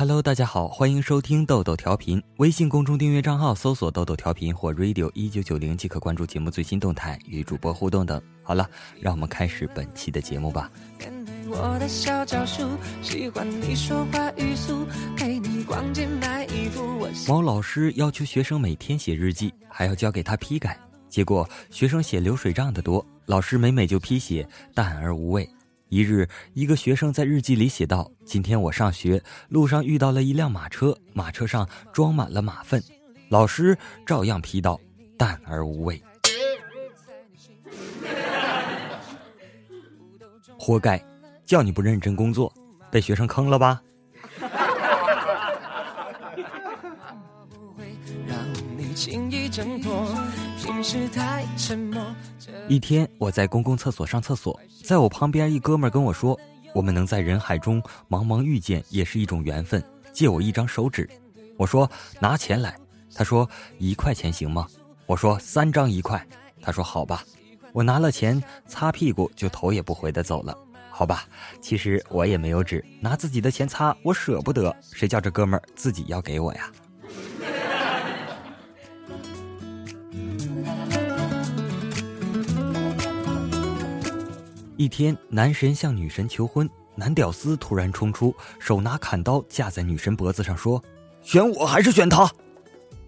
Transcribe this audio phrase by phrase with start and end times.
[0.00, 2.22] Hello，大家好，欢迎收听豆豆调频。
[2.36, 8.22] 微信公众订阅账号搜索“豆豆调频”或 “radio 一九九零”即可关注节目最新动态与主播互动等。
[8.44, 8.70] 好了，
[9.00, 10.70] 让我们开始本期的节目吧。
[17.26, 25.50] 猫老师要求学生每天写日记，还要交给他批改，结果学生写流水账的多，老师每每就批写淡而无味。
[25.88, 32.82] 一日，一个学生在日记里写道：“今天我上学路上遇到了一辆马车，马车上装满了马粪。”
[33.30, 34.78] 老师照样批道
[35.16, 36.02] ：“淡而无味。
[40.58, 41.02] ”活该，
[41.46, 42.52] 叫你不认真工作，
[42.90, 43.80] 被学生坑了吧？
[52.68, 56.38] 一天，我在公共厕所上厕所，在我旁边一哥们跟我说
[56.74, 61.08] ：“我们能在人海中茫茫遇见，也是一种缘分。”借我一张手纸。
[61.56, 61.88] 我说
[62.20, 62.76] ：“拿钱来。”
[63.14, 63.48] 他说
[63.78, 64.66] ：“一块钱行吗？”
[65.06, 66.24] 我说：“三张一块。”
[66.60, 67.22] 他说：“好吧。”
[67.72, 70.56] 我拿了钱，擦屁股就头也不回的走了。
[70.90, 71.28] 好吧，
[71.60, 74.74] 其实我也没有纸，拿自己的钱擦，我舍不得。
[74.92, 76.70] 谁叫这哥们儿自己要给我呀？
[84.78, 90.80] 一天，男神向女神求婚，男屌丝突然冲出，手拿砍刀架在女神脖子上，说
[91.20, 92.30] ：“选我还是选他？”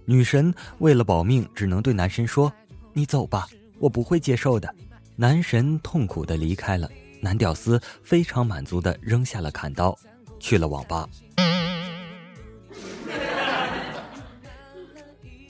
[0.05, 2.53] 女神为了保命，只能对男神说
[2.93, 3.47] ：“你走吧，
[3.79, 4.69] 我不会接受的。”
[5.15, 6.91] 男神痛苦的离开了，
[7.21, 9.97] 男屌丝非常满足的扔下了砍刀，
[10.41, 11.09] 去了网吧。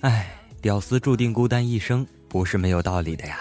[0.03, 3.41] 唉，屌丝注定孤单一生，不是没有道理的呀。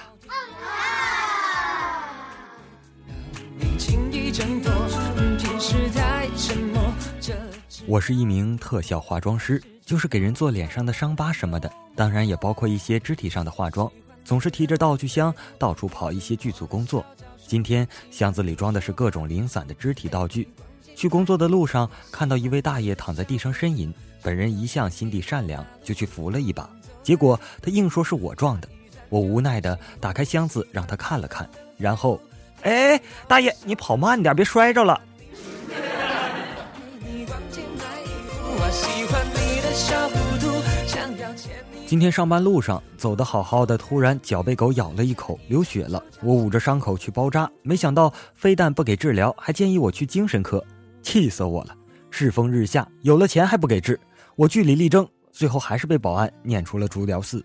[7.85, 13.91] 我是一名特效化妆师，就是给人做脸上的伤疤什么的，当然也包括一些肢体上的化妆。
[14.23, 17.03] 总是提着道具箱到处跑一些剧组工作。
[17.47, 20.47] 今天箱子里装的是各种零散的肢体道具。
[20.95, 23.91] 去工作的路上看到一位大爷躺在地上呻吟，
[24.21, 26.69] 本人一向心地善良，就去扶了一把，
[27.01, 28.69] 结果他硬说是我撞的。
[29.09, 32.21] 我无奈的打开箱子让他看了看，然后，
[32.61, 34.99] 哎，大爷你跑慢点，别摔着了。
[41.85, 46.03] 今天上班路上走的好好的，突然脚被狗咬了一口，流血了。
[46.21, 50.63] 我捂着伤口去包扎，没想到非但不给治疗，还建议我去精神科，
[51.01, 51.75] 气死我了！
[52.11, 53.99] 世风日下，有了钱还不给治，
[54.35, 57.43] 我据理力争，最后还是被保安撵出了足疗室。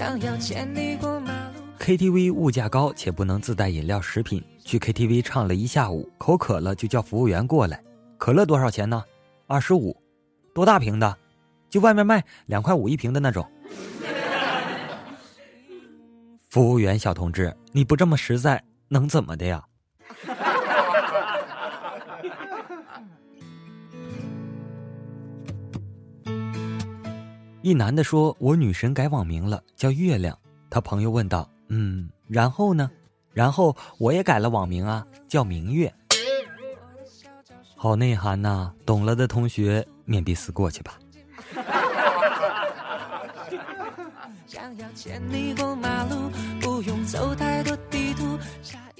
[0.00, 7.78] 想要牵你过马路 KTV 物价高且不能自带饮料食品，去 KTV 唱了一下午，口渴了就叫服务员过来。
[8.16, 9.04] 可乐多少钱呢？
[9.46, 9.94] 二十五。
[10.54, 11.18] 多大瓶的？
[11.68, 13.46] 就外面卖两块五一瓶的那种。
[16.48, 19.62] 服务员小同志，你不这么实在能怎么的呀？
[27.62, 30.36] 一男的说：“我女神改网名了，叫月亮。”
[30.70, 31.48] 他朋友问道。
[31.68, 32.90] 嗯，然后呢？
[33.32, 35.92] 然后我也改了网名啊，叫明月。
[37.76, 40.98] 好内涵呐，懂了的同学面壁思过去吧。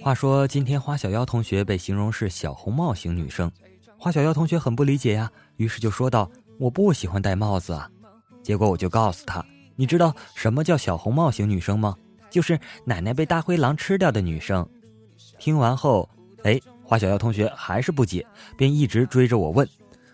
[0.03, 3.51] 话说今天花小妖同学被形容是小红帽型女生，
[3.99, 7.91] 花小妖同学很不理解呀，于是就说道：“我不喜欢戴帽子啊。”
[8.51, 9.47] 结果我就告诉他
[9.79, 11.97] ：“你知道什么叫小红帽型女生吗？”
[12.29, 14.69] 就是奶奶被大灰狼吃掉的女生。
[15.39, 16.11] 听完后，
[16.43, 19.65] 哎，花小妖同学还是不解，便一直追着我问。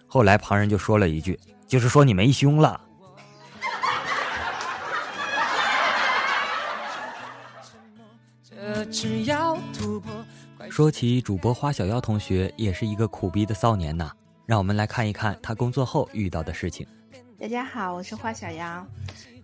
[0.07, 2.79] 后来旁人就说了一句：“就是说你没胸了。”
[10.69, 14.13] 说起主播花小妖同学，也是一个苦逼的少年呐。
[14.45, 16.87] 让我们来看一看他工作后遇到的事情。
[17.39, 18.89] 大家好，我是花小杨。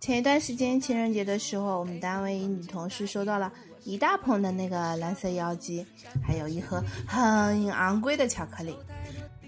[0.01, 3.53] 前一段时间情人节的时候，我们单位一女同事收到了
[3.85, 5.87] 一大捧的那个蓝色妖姬，
[6.27, 8.75] 还有一盒很昂贵的巧克力。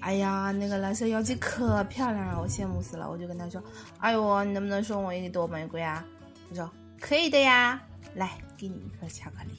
[0.00, 3.10] 哎呀，那个蓝色妖姬可漂亮了，我羡慕死了。
[3.10, 3.62] 我就跟她说
[3.98, 6.04] ：“哎呦，你能不能送我一朵玫瑰啊？”
[6.50, 6.70] 她说
[7.00, 7.80] ：“可以的呀，
[8.14, 9.52] 来，给你一颗巧克力。”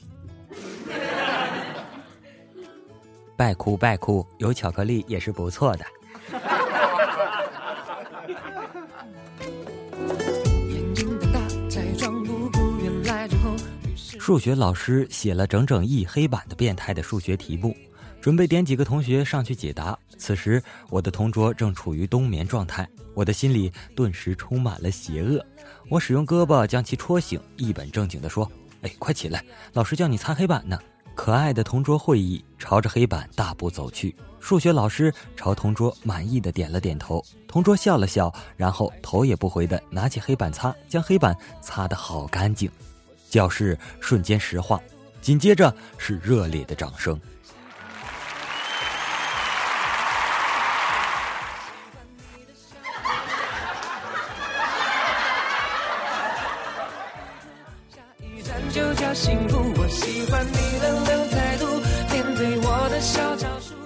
[3.36, 5.84] 拜哭拜哭，有巧克力也是不错的。
[14.26, 17.72] 数学老师写了整整一黑板的变态的数学题目，
[18.20, 19.96] 准备点几个同学上去解答。
[20.18, 22.84] 此时，我的同桌正处于冬眠状态，
[23.14, 25.40] 我的心里顿时充满了邪恶。
[25.88, 28.50] 我使用胳膊将其戳醒，一本正经地说
[28.82, 30.76] ：“哎，快起来，老师叫你擦黑板呢。”
[31.14, 34.12] 可爱的同桌会意，朝着黑板大步走去。
[34.40, 42.68] 数学老师朝同桌满意的点了点头，同桌笑了笑，然后头也不回的拿起黑板擦，将黑板擦得好干净。
[43.28, 44.80] 教室瞬间石化，
[45.20, 47.20] 紧接着是热烈的掌声。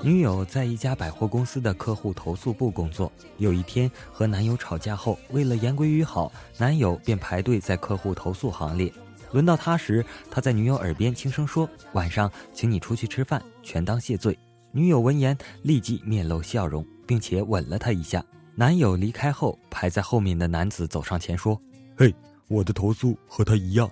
[0.03, 3.13] 女友在一家百货公司的客户投诉部工作。
[3.37, 8.93] 有一天和男友吵架后，为了言归于好，男友便排队在客户投诉行列。
[9.33, 14.39] 轮到他时，他在女友耳边轻声说：“晚上请你出去吃饭，全当谢罪。”
[14.73, 18.25] 女友闻言立即面露笑容，并且吻了他一下。
[18.55, 21.61] 男友离开后，排在后面的男子走上前说
[21.97, 22.15] ：“嘿，
[22.49, 23.91] 我的投诉和他一样。”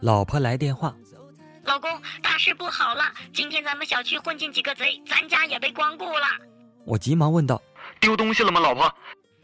[0.00, 0.94] 老婆来电话，
[1.78, 3.04] 老公，大事不好了！
[3.32, 6.26] 今天咱们小区混进几个贼，咱家也被光顾了。
[6.84, 7.62] 我急忙问道
[8.00, 8.92] ：“丢东西了吗，老婆？”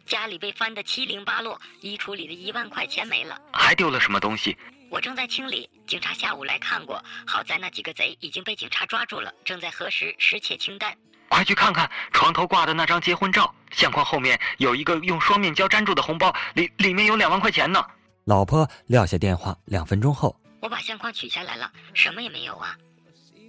[0.05, 3.41] 家里被翻得七零八落，衣橱里的一万块钱没了。
[3.53, 4.57] 还丢了什么东西？
[4.91, 10.93] 我正在清理，警察下午来看过，好在那几个贼已经被警察抓住了，正在核实失窃清单。
[11.29, 17.81] 快去看看床头挂的那张结婚照，相框后面有一个用双面胶粘住的红包，里里面有两万块钱呢。
[18.25, 20.37] 老婆撂下电话，两分钟后。
[20.65, 22.75] 我把相框取下来了，什么也没有啊！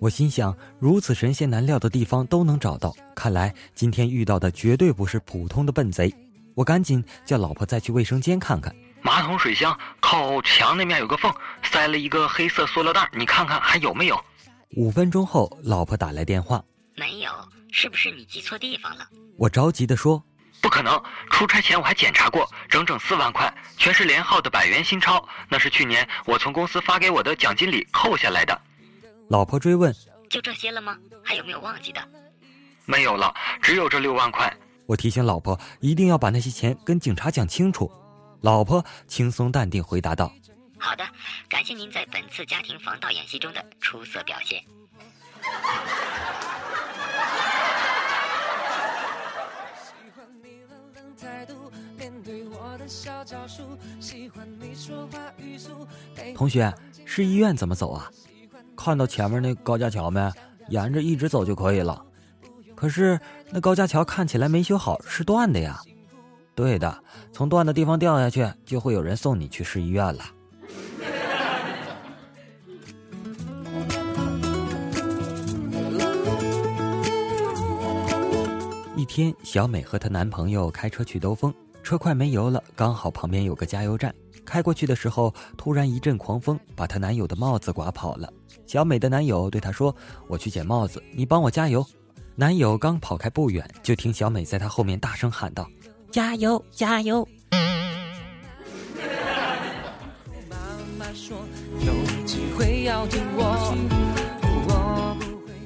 [0.02, 6.14] 我心想，如此神仙难料的地方都能找到，看来今天遇到的绝对不是普通的笨贼。
[6.56, 8.76] 我赶紧叫老婆再去卫生间看看。
[9.02, 11.34] 马桶水箱靠墙那面有个缝，
[11.64, 14.22] 塞了一个黑色塑料袋，你看看还有没有？
[14.76, 16.62] 五分钟后，老婆打来电话，
[16.98, 17.32] 没有，
[17.72, 19.08] 是不是你记错地方了？
[19.38, 20.22] 我着急地说。
[20.66, 21.00] 不可能！
[21.30, 28.62] 出差前我还检查过，整整四万块，全是连号的百元新钞，那是去年我从公司发给我的奖金里扣下来的。
[29.30, 29.94] 老婆追问
[30.28, 30.98] ：“就这些了吗？
[31.24, 32.02] 还有没有忘记的？”
[32.86, 33.32] 没有了，
[33.62, 34.52] 只有这六万块。
[34.88, 37.92] 我提醒老婆一定要把那些钱跟警察讲清楚。
[38.42, 40.34] 老婆轻松淡定回答道
[40.80, 41.08] ：“好的，
[41.48, 44.64] 感谢您在本次家庭防盗演习中的出色表现。
[51.20, 51.54] ”态度，
[51.98, 53.64] 面对我的小招数，
[54.00, 55.72] 喜欢你说话语速
[56.36, 56.74] 同学，
[57.06, 58.12] 市医院怎么走啊？
[58.76, 60.32] 看到前面那高架桥没？
[60.70, 62.04] 沿着一直走就可以了。
[62.76, 63.20] 可是
[63.52, 65.80] 那高架桥看起来没修好，是断的呀。
[66.54, 70.24] 对的，从断的地方掉下去，就会有人送你去市医院了。
[78.97, 81.53] 一天，小美和她男朋友开车去兜风。
[81.83, 84.15] 车快没油了，刚好旁边有个加油站。
[84.45, 88.31] 开过去的时候，突然一阵狂风，把她男友的帽子刮跑了。
[88.65, 89.94] 小美的男友对她说
[90.30, 91.85] ：“我去捡帽子，你帮我加油。”
[92.35, 95.69] 男友刚跑开不远，就听小美在他后面大声喊道
[96.09, 97.28] ：“加油，加油！”
[100.49, 100.57] 妈
[100.97, 101.37] 妈说
[101.80, 101.94] 有
[102.25, 103.75] 机会要听我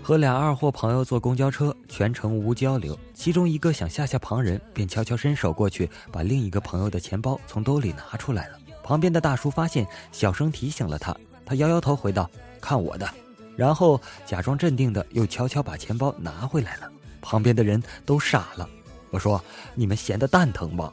[0.10, 2.98] 和俩二货朋友坐公交车，全程无交流。
[3.14, 8.58] 其中一个想吓吓旁人，便悄悄伸手过去，把另一个朋友的钱包从兜里拿出来了。
[8.82, 11.16] 旁边的大叔发现，小声提醒了他。
[11.46, 12.28] 他摇摇头，回道
[12.60, 13.08] ：“看我的。”
[13.56, 16.92] 然后假装镇定的又悄悄把钱包拿回来了。
[17.22, 18.68] 旁边的人都傻了。
[19.12, 19.40] 我说
[19.78, 20.92] ：“你们闲的蛋疼吧？”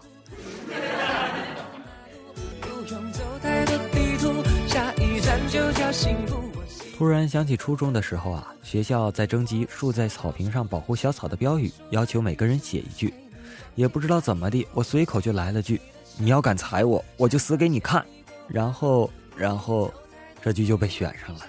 [6.96, 13.12] 突然想起初中的时候啊，学校在征集竖在草坪上保护小草的标语，要求每个人写一句。
[13.74, 15.78] 也不知道怎么的，我随口就来了句
[16.16, 18.02] ：“你要敢踩我，我就死给你看。”
[18.48, 19.92] 然后，然后，
[20.40, 21.40] 这句就被选上了。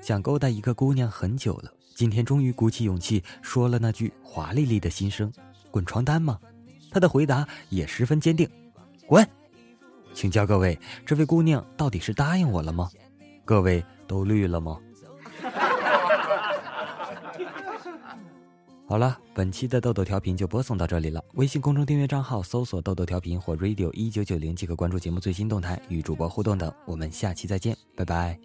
[0.00, 5.32] 想勾搭一个姑娘很久了，今天终于鼓起勇气说了那句华丽丽的心声
[5.72, 6.38] ：“滚床单吗？”
[6.90, 8.48] 他的回答也十分坚定
[9.06, 9.26] ：“滚！”
[10.12, 12.90] 请教各位，这位姑娘到底是答应我了吗？
[13.44, 14.78] 各位都绿了吗？
[18.86, 21.22] 好了，本期的豆豆调频就播送到这里了。
[21.34, 26.72] 微信公众订阅账号搜索“豆豆调频”或 “radio 一九九零”即可关注节目最新动态，与主播互动等。
[26.86, 28.36] 我们下期再见，拜拜。